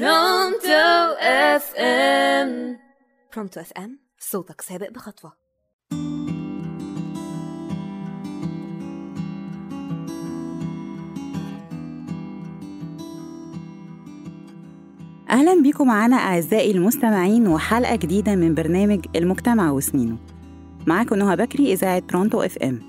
[0.00, 2.78] برونتو اف ام
[3.34, 5.32] برونتو اف ام صوتك سابق بخطوة.
[15.30, 20.16] أهلا بيكم معانا أعزائي المستمعين وحلقة جديدة من برنامج المجتمع وسنينه.
[20.86, 22.80] معاكم نهى بكري إذاعة برونتو اف ام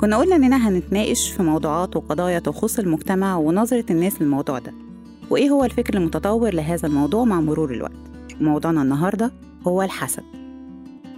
[0.00, 4.87] كنا قلنا إننا هنتناقش في موضوعات وقضايا تخص المجتمع ونظرة الناس للموضوع ده.
[5.30, 7.92] وإيه هو الفكر المتطور لهذا الموضوع مع مرور الوقت؟
[8.40, 9.32] وموضوعنا النهاردة
[9.66, 10.22] هو الحسد.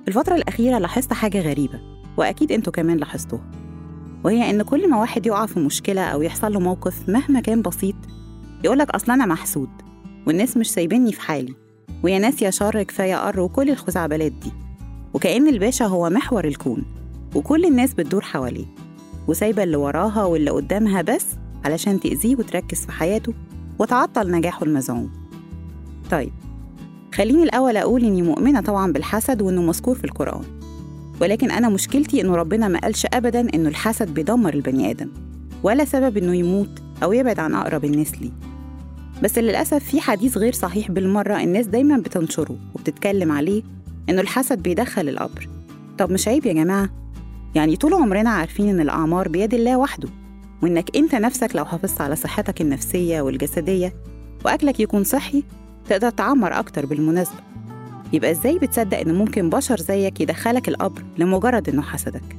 [0.09, 1.81] الفترة الأخيرة لاحظت حاجة غريبة
[2.17, 3.51] وأكيد أنتوا كمان لاحظتوها
[4.25, 7.95] وهي إن كل ما واحد يقع في مشكلة أو يحصل له موقف مهما كان بسيط
[8.65, 9.69] يقولك أصل أنا محسود
[10.27, 11.55] والناس مش سايبيني في حالي
[12.03, 14.53] ويا ناس يا شر كفاية قر وكل الخزعبلات دي.
[15.15, 16.85] وكأن الباشا هو محور الكون
[17.35, 18.67] وكل الناس بتدور حواليه
[19.29, 21.27] وسايبة اللي وراها واللي قدامها بس
[21.65, 23.35] علشان تأذيه وتركز في حياته
[23.81, 25.11] وتعطل نجاحه المزعوم.
[26.11, 26.33] طيب
[27.15, 30.45] خليني الأول أقول إني مؤمنة طبعا بالحسد وإنه مذكور في القرآن.
[31.21, 35.09] ولكن أنا مشكلتي إنه ربنا ما قالش أبدا إنه الحسد بيدمر البني آدم
[35.63, 38.31] ولا سبب إنه يموت أو يبعد عن أقرب الناس ليه.
[39.23, 43.63] بس للأسف في حديث غير صحيح بالمرة الناس دايما بتنشره وبتتكلم عليه
[44.09, 45.49] إنه الحسد بيدخل القبر.
[45.99, 46.91] طب مش عيب يا جماعة؟
[47.55, 50.09] يعني طول عمرنا عارفين إن الأعمار بيد الله وحده.
[50.63, 53.95] وإنك أنت نفسك لو حافظت على صحتك النفسية والجسدية
[54.45, 55.45] وأكلك يكون صحي
[55.89, 57.41] تقدر تعمر أكتر بالمناسبة.
[58.13, 62.37] يبقى إزاي بتصدق إن ممكن بشر زيك يدخلك القبر لمجرد إنه حسدك؟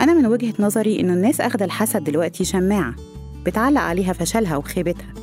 [0.00, 2.94] أنا من وجهة نظري إنه الناس أخدة الحسد دلوقتي شماعة
[3.46, 5.14] بتعلق عليها فشلها وخيبتها.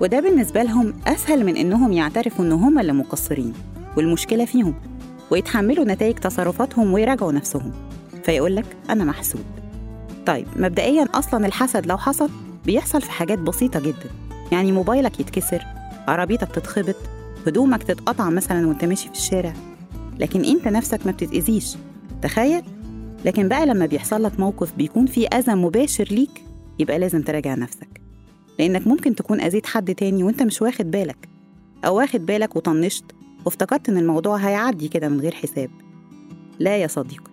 [0.00, 3.52] وده بالنسبة لهم أسهل من إنهم يعترفوا إن هم اللي مقصرين
[3.96, 4.74] والمشكلة فيهم
[5.30, 7.72] ويتحملوا نتائج تصرفاتهم ويراجعوا نفسهم.
[8.24, 9.44] فيقولك أنا محسود
[10.26, 12.30] طيب مبدئيا أصلا الحسد لو حصل
[12.66, 14.10] بيحصل في حاجات بسيطة جدا
[14.52, 15.62] يعني موبايلك يتكسر
[16.08, 16.96] عربيتك تتخبط
[17.46, 19.52] هدومك تتقطع مثلا وأنت ماشي في الشارع
[20.18, 21.76] لكن أنت نفسك ما بتتأذيش
[22.22, 22.62] تخيل؟
[23.24, 26.42] لكن بقى لما بيحصل لك موقف بيكون فيه أذى مباشر ليك
[26.78, 28.00] يبقى لازم تراجع نفسك
[28.58, 31.28] لأنك ممكن تكون أذيت حد تاني وأنت مش واخد بالك
[31.84, 33.04] أو واخد بالك وطنشت
[33.44, 35.70] وافتكرت إن الموضوع هيعدي كده من غير حساب.
[36.58, 37.30] لا يا صديقي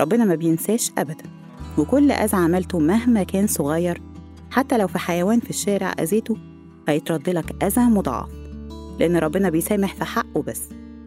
[0.00, 1.39] ربنا ما بينساش أبدا.
[1.78, 4.02] وكل أذى عملته مهما كان صغير
[4.50, 6.36] حتى لو في حيوان في الشارع أذيته
[6.88, 8.30] هيترد لك أذى مضاعف.
[9.00, 10.62] لأن ربنا بيسامح في حقه بس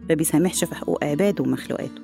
[0.08, 2.02] ما بيسامحش في حقوق عباده ومخلوقاته.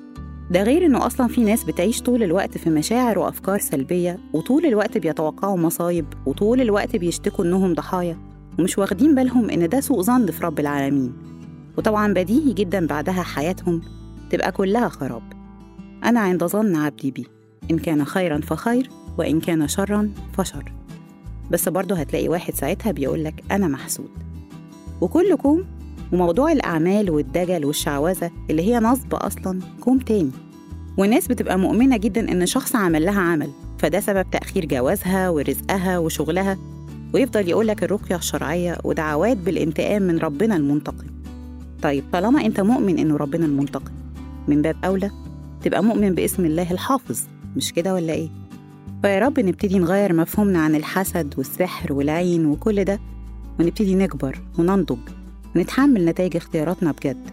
[0.51, 4.97] ده غير إنه أصلا في ناس بتعيش طول الوقت في مشاعر وأفكار سلبية وطول الوقت
[4.97, 8.17] بيتوقعوا مصايب وطول الوقت بيشتكوا إنهم ضحايا
[8.59, 11.13] ومش واخدين بالهم إن ده سوء ظن في رب العالمين.
[11.77, 13.81] وطبعا بديهي جدا بعدها حياتهم
[14.29, 15.23] تبقى كلها خراب.
[16.03, 17.27] أنا عند ظن عبدي بي
[17.71, 20.71] إن كان خيرا فخير وإن كان شرا فشر.
[21.51, 24.09] بس برضه هتلاقي واحد ساعتها بيقولك أنا محسود.
[25.01, 25.65] وكل كوم
[26.13, 30.31] وموضوع الأعمال والدجل والشعوذة اللي هي نصب أصلا كوم تاني.
[30.97, 33.49] والناس بتبقى مؤمنة جدا إن شخص عمل لها عمل.
[33.79, 36.57] فده سبب تأخير جوازها ورزقها وشغلها
[37.13, 41.07] ويفضل يقولك الرقية الشرعية ودعوات بالانتقام من ربنا المنتقم.
[41.81, 43.91] طيب طالما أنت مؤمن إنه ربنا المنتقم
[44.47, 45.11] من باب أولى
[45.63, 47.19] تبقى مؤمن باسم الله الحافظ.
[47.55, 48.29] مش كده ولا إيه؟
[49.01, 52.99] فيا رب نبتدي نغير مفهومنا عن الحسد والسحر والعين وكل ده
[53.59, 54.97] ونبتدي نكبر وننضج
[55.55, 57.29] ونتحمل نتائج اختياراتنا بجد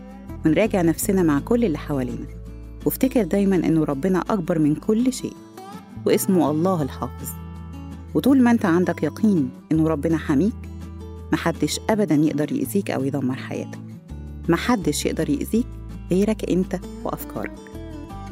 [0.47, 2.27] ونراجع نفسنا مع كل اللي حوالينا.
[2.87, 5.33] وافتكر دايما إنه ربنا أكبر من كل شيء
[6.07, 7.29] واسمه الله الحافظ.
[8.15, 10.55] وطول ما أنت عندك يقين إنه ربنا حميك
[11.33, 13.79] محدش ابدا يقدر يأذيك أو يدمر حياتك.
[14.49, 15.67] محدش يقدر يأذيك
[16.11, 17.55] غيرك أنت وأفكارك.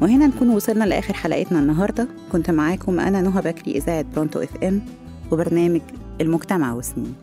[0.01, 2.07] وهنا نكون وصلنا لآخر حلقتنا النهارده.
[2.31, 4.81] كنت معاكم أنا نهى بكري إذاعة برونتو إف إم
[5.31, 5.81] وبرنامج
[6.21, 7.15] المجتمع وسنين